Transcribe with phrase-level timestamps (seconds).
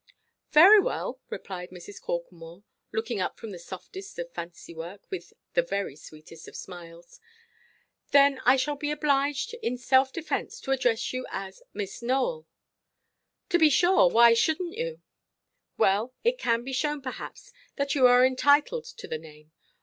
[0.51, 2.01] "Very well," replied Mrs.
[2.01, 7.19] Corklemore, looking up from the softest of fancy–work, with the very sweetest of smiles;
[8.09, 12.47] "then I shall be obliged, in self–defence, to address you as 'Miss Nowell.'"
[13.49, 14.09] "To be sure.
[14.09, 15.01] Why shouldnʼt you?"
[15.77, 19.51] "Well, it can be shown, perhaps, that you are entitled to the name.